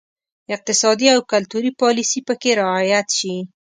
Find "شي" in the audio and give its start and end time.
3.17-3.35